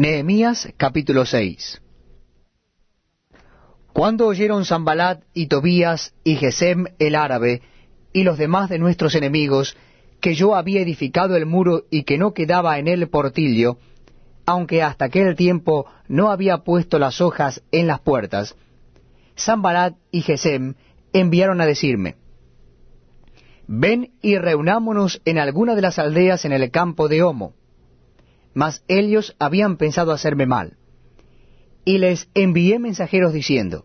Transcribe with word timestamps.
Nehemías 0.00 0.72
capítulo 0.78 1.26
6 1.26 1.82
Cuando 3.92 4.28
oyeron 4.28 4.64
Zambalat 4.64 5.24
y 5.34 5.48
Tobías 5.48 6.14
y 6.24 6.36
Gesem 6.36 6.86
el 6.98 7.14
árabe 7.14 7.60
y 8.14 8.24
los 8.24 8.38
demás 8.38 8.70
de 8.70 8.78
nuestros 8.78 9.14
enemigos 9.14 9.76
que 10.22 10.34
yo 10.34 10.54
había 10.54 10.80
edificado 10.80 11.36
el 11.36 11.44
muro 11.44 11.82
y 11.90 12.04
que 12.04 12.16
no 12.16 12.32
quedaba 12.32 12.78
en 12.78 12.88
él 12.88 13.10
portillo, 13.10 13.76
aunque 14.46 14.82
hasta 14.82 15.04
aquel 15.04 15.36
tiempo 15.36 15.84
no 16.08 16.30
había 16.30 16.64
puesto 16.64 16.98
las 16.98 17.20
hojas 17.20 17.62
en 17.70 17.86
las 17.86 18.00
puertas, 18.00 18.56
Zambalat 19.38 19.96
y 20.10 20.22
Gesem 20.22 20.76
enviaron 21.12 21.60
a 21.60 21.66
decirme, 21.66 22.16
Ven 23.66 24.12
y 24.22 24.38
reunámonos 24.38 25.20
en 25.26 25.38
alguna 25.38 25.74
de 25.74 25.82
las 25.82 25.98
aldeas 25.98 26.46
en 26.46 26.52
el 26.52 26.70
campo 26.70 27.06
de 27.06 27.22
Homo. 27.22 27.59
Mas 28.54 28.84
ellos 28.88 29.36
habían 29.38 29.76
pensado 29.76 30.12
hacerme 30.12 30.46
mal. 30.46 30.76
Y 31.84 31.98
les 31.98 32.28
envié 32.34 32.78
mensajeros 32.78 33.32
diciendo, 33.32 33.84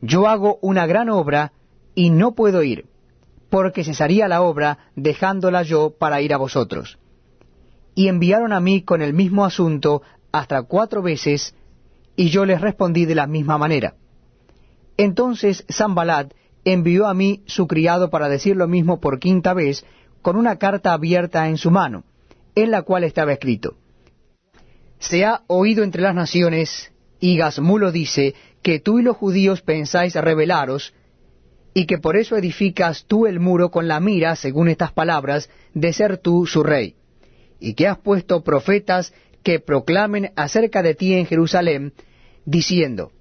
Yo 0.00 0.28
hago 0.28 0.58
una 0.62 0.86
gran 0.86 1.08
obra 1.08 1.52
y 1.94 2.10
no 2.10 2.32
puedo 2.32 2.62
ir, 2.62 2.86
porque 3.50 3.84
cesaría 3.84 4.28
la 4.28 4.42
obra 4.42 4.78
dejándola 4.94 5.62
yo 5.62 5.90
para 5.98 6.20
ir 6.20 6.34
a 6.34 6.38
vosotros. 6.38 6.98
Y 7.94 8.08
enviaron 8.08 8.52
a 8.52 8.60
mí 8.60 8.82
con 8.82 9.02
el 9.02 9.14
mismo 9.14 9.44
asunto 9.44 10.02
hasta 10.32 10.62
cuatro 10.62 11.02
veces, 11.02 11.54
y 12.14 12.28
yo 12.28 12.44
les 12.44 12.60
respondí 12.60 13.06
de 13.06 13.14
la 13.14 13.26
misma 13.26 13.58
manera. 13.58 13.94
Entonces 14.96 15.64
Zambalat 15.72 16.34
envió 16.64 17.06
a 17.06 17.14
mí 17.14 17.42
su 17.46 17.66
criado 17.66 18.10
para 18.10 18.28
decir 18.28 18.56
lo 18.56 18.68
mismo 18.68 19.00
por 19.00 19.18
quinta 19.18 19.54
vez, 19.54 19.84
con 20.22 20.36
una 20.36 20.56
carta 20.56 20.92
abierta 20.92 21.48
en 21.48 21.56
su 21.56 21.70
mano, 21.70 22.04
en 22.62 22.70
la 22.70 22.82
cual 22.82 23.04
estaba 23.04 23.32
escrito, 23.32 23.76
Se 24.98 25.24
ha 25.24 25.42
oído 25.46 25.84
entre 25.84 26.02
las 26.02 26.14
naciones, 26.14 26.92
y 27.20 27.36
Gazmulo 27.36 27.92
dice, 27.92 28.34
que 28.62 28.80
tú 28.80 28.98
y 28.98 29.02
los 29.02 29.16
judíos 29.16 29.62
pensáis 29.62 30.14
rebelaros, 30.14 30.94
y 31.74 31.86
que 31.86 31.98
por 31.98 32.16
eso 32.16 32.36
edificas 32.36 33.04
tú 33.06 33.26
el 33.26 33.38
muro 33.38 33.70
con 33.70 33.86
la 33.86 34.00
mira, 34.00 34.34
según 34.34 34.68
estas 34.68 34.92
palabras, 34.92 35.48
de 35.74 35.92
ser 35.92 36.18
tú 36.18 36.46
su 36.46 36.62
rey, 36.62 36.96
y 37.60 37.74
que 37.74 37.86
has 37.86 37.98
puesto 37.98 38.42
profetas 38.42 39.12
que 39.42 39.60
proclamen 39.60 40.32
acerca 40.36 40.82
de 40.82 40.94
ti 40.94 41.14
en 41.14 41.26
Jerusalén, 41.26 41.92
diciendo, 42.44 43.12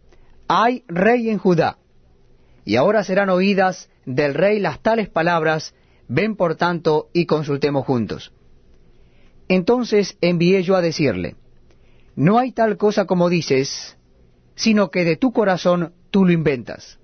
hay 0.47 0.83
rey 0.87 1.29
en 1.29 1.37
Judá. 1.37 1.77
Y 2.65 2.75
ahora 2.75 3.03
serán 3.03 3.29
oídas 3.29 3.89
del 4.05 4.33
rey 4.33 4.59
las 4.59 4.81
tales 4.81 5.09
palabras, 5.09 5.73
ven 6.07 6.35
por 6.35 6.55
tanto 6.55 7.09
y 7.13 7.25
consultemos 7.25 7.85
juntos. 7.85 8.31
Entonces 9.47 10.17
envié 10.21 10.63
yo 10.63 10.75
a 10.75 10.81
decirle, 10.81 11.35
no 12.15 12.39
hay 12.39 12.51
tal 12.51 12.77
cosa 12.77 13.05
como 13.05 13.29
dices, 13.29 13.97
sino 14.55 14.89
que 14.89 15.05
de 15.05 15.15
tu 15.17 15.31
corazón 15.31 15.93
tú 16.11 16.25
lo 16.25 16.31
inventas. 16.31 16.99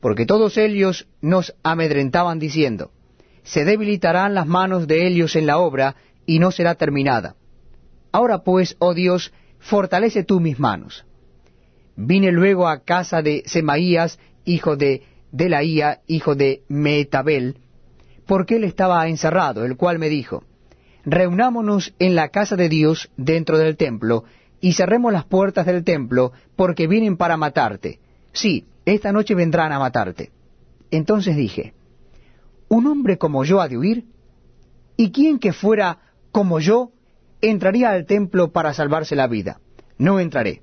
Porque 0.00 0.26
todos 0.26 0.56
ellos 0.56 1.08
nos 1.20 1.54
amedrentaban 1.62 2.38
diciendo, 2.38 2.92
se 3.42 3.64
debilitarán 3.64 4.34
las 4.34 4.46
manos 4.46 4.86
de 4.86 5.06
ellos 5.06 5.36
en 5.36 5.46
la 5.46 5.58
obra 5.58 5.96
y 6.24 6.38
no 6.38 6.50
será 6.50 6.76
terminada. 6.76 7.36
Ahora 8.12 8.42
pues, 8.44 8.76
oh 8.78 8.94
Dios, 8.94 9.32
fortalece 9.58 10.24
tú 10.24 10.40
mis 10.40 10.58
manos. 10.58 11.04
Vine 11.96 12.32
luego 12.32 12.68
a 12.68 12.80
casa 12.80 13.22
de 13.22 13.42
Semaías, 13.46 14.18
hijo 14.44 14.76
de 14.76 15.02
Delaía, 15.30 16.00
hijo 16.06 16.34
de 16.34 16.62
Metabel, 16.68 17.58
porque 18.26 18.56
él 18.56 18.64
estaba 18.64 19.06
encerrado, 19.08 19.64
el 19.64 19.76
cual 19.76 19.98
me 19.98 20.08
dijo, 20.08 20.44
Reunámonos 21.04 21.94
en 21.98 22.14
la 22.14 22.28
casa 22.28 22.56
de 22.56 22.68
Dios 22.68 23.10
dentro 23.16 23.58
del 23.58 23.76
templo, 23.76 24.24
y 24.60 24.74
cerremos 24.74 25.12
las 25.12 25.24
puertas 25.24 25.66
del 25.66 25.82
templo, 25.84 26.32
porque 26.56 26.86
vienen 26.86 27.16
para 27.16 27.36
matarte. 27.36 27.98
Sí, 28.32 28.66
esta 28.84 29.12
noche 29.12 29.34
vendrán 29.34 29.72
a 29.72 29.78
matarte. 29.78 30.30
Entonces 30.90 31.36
dije, 31.36 31.74
¿un 32.68 32.86
hombre 32.86 33.18
como 33.18 33.44
yo 33.44 33.60
ha 33.60 33.68
de 33.68 33.78
huir? 33.78 34.04
¿Y 34.96 35.10
quién 35.10 35.38
que 35.38 35.52
fuera 35.52 35.98
como 36.30 36.60
yo 36.60 36.92
entraría 37.40 37.90
al 37.90 38.06
templo 38.06 38.52
para 38.52 38.72
salvarse 38.72 39.16
la 39.16 39.26
vida? 39.26 39.60
No 39.98 40.20
entraré 40.20 40.62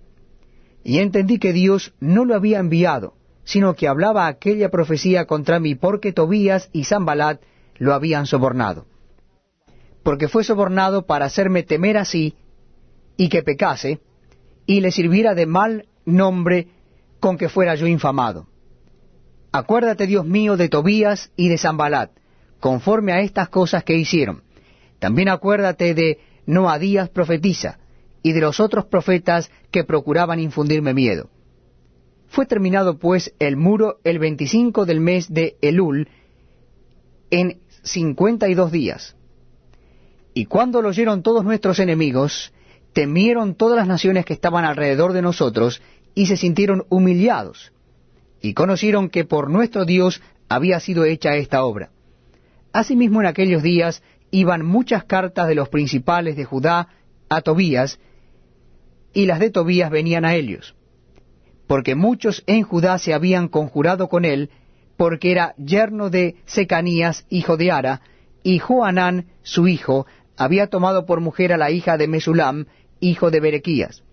y 0.83 0.99
entendí 0.99 1.39
que 1.39 1.53
Dios 1.53 1.93
no 1.99 2.25
lo 2.25 2.35
había 2.35 2.59
enviado, 2.59 3.13
sino 3.43 3.75
que 3.75 3.87
hablaba 3.87 4.27
aquella 4.27 4.69
profecía 4.69 5.25
contra 5.25 5.59
mí 5.59 5.75
porque 5.75 6.13
Tobías 6.13 6.69
y 6.71 6.85
Zambalat 6.85 7.41
lo 7.77 7.93
habían 7.93 8.25
sobornado. 8.25 8.85
Porque 10.03 10.27
fue 10.27 10.43
sobornado 10.43 11.05
para 11.05 11.25
hacerme 11.25 11.63
temer 11.63 11.97
así, 11.97 12.35
y 13.17 13.29
que 13.29 13.43
pecase, 13.43 13.99
y 14.65 14.81
le 14.81 14.91
sirviera 14.91 15.35
de 15.35 15.45
mal 15.45 15.87
nombre 16.05 16.67
con 17.19 17.37
que 17.37 17.49
fuera 17.49 17.75
yo 17.75 17.85
infamado. 17.87 18.47
Acuérdate, 19.51 20.07
Dios 20.07 20.25
mío, 20.25 20.57
de 20.57 20.69
Tobías 20.69 21.31
y 21.35 21.49
de 21.49 21.57
Zambalat, 21.57 22.11
conforme 22.59 23.11
a 23.11 23.21
estas 23.21 23.49
cosas 23.49 23.83
que 23.83 23.95
hicieron. 23.95 24.43
También 24.99 25.29
acuérdate 25.29 25.93
de 25.93 26.19
Noadías 26.45 27.09
profetiza, 27.09 27.79
y 28.21 28.33
de 28.33 28.41
los 28.41 28.59
otros 28.59 28.85
profetas 28.85 29.49
que 29.71 29.83
procuraban 29.83 30.39
infundirme 30.39 30.93
miedo. 30.93 31.29
Fue 32.27 32.45
terminado 32.45 32.99
pues 32.99 33.33
el 33.39 33.57
muro 33.57 33.99
el 34.03 34.19
veinticinco 34.19 34.85
del 34.85 34.99
mes 34.99 35.33
de 35.33 35.57
Elul 35.61 36.09
en 37.31 37.59
cincuenta 37.81 38.49
y 38.49 38.53
dos 38.53 38.71
días. 38.71 39.15
Y 40.39 40.45
cuando 40.45 40.81
lo 40.81 40.87
oyeron 40.87 41.21
todos 41.21 41.43
nuestros 41.43 41.79
enemigos, 41.79 42.53
temieron 42.93 43.55
todas 43.55 43.75
las 43.75 43.89
naciones 43.89 44.23
que 44.23 44.31
estaban 44.31 44.63
alrededor 44.63 45.11
de 45.11 45.21
nosotros 45.21 45.81
y 46.15 46.27
se 46.27 46.37
sintieron 46.37 46.85
humillados, 46.87 47.73
y 48.41 48.53
conocieron 48.53 49.09
que 49.09 49.25
por 49.25 49.49
nuestro 49.49 49.83
Dios 49.83 50.21
había 50.47 50.79
sido 50.79 51.03
hecha 51.03 51.35
esta 51.35 51.65
obra. 51.65 51.89
Asimismo 52.71 53.19
en 53.19 53.27
aquellos 53.27 53.63
días 53.63 54.01
iban 54.31 54.65
muchas 54.65 55.03
cartas 55.03 55.49
de 55.49 55.55
los 55.55 55.67
principales 55.67 56.37
de 56.37 56.45
Judá 56.45 56.87
a 57.27 57.41
Tobías, 57.41 57.99
y 59.11 59.25
las 59.25 59.39
de 59.39 59.49
Tobías 59.49 59.91
venían 59.91 60.23
a 60.23 60.35
ellos, 60.35 60.73
porque 61.67 61.95
muchos 61.95 62.45
en 62.47 62.63
Judá 62.63 62.97
se 62.97 63.13
habían 63.13 63.49
conjurado 63.49 64.07
con 64.07 64.23
él, 64.23 64.51
porque 64.95 65.33
era 65.33 65.53
yerno 65.57 66.09
de 66.09 66.37
Secanías, 66.45 67.25
hijo 67.29 67.57
de 67.57 67.71
Ara, 67.71 68.01
y 68.43 68.59
Joanán, 68.59 69.27
su 69.43 69.67
hijo, 69.67 70.05
había 70.39 70.67
tomado 70.67 71.05
por 71.05 71.19
mujer 71.19 71.53
a 71.53 71.57
la 71.57 71.69
hija 71.69 71.97
de 71.97 72.07
Mesulam, 72.07 72.65
hijo 73.01 73.29
de 73.29 73.41
Berequías. 73.41 74.03